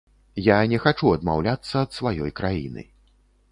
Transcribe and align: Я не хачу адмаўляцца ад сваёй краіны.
Я 0.45 0.55
не 0.71 0.79
хачу 0.85 1.11
адмаўляцца 1.17 1.75
ад 1.83 1.91
сваёй 1.99 2.35
краіны. 2.43 2.89